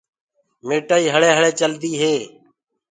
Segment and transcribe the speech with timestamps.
[0.67, 2.15] ميٺآئي بوت هݪي هݪي چلدي هي۔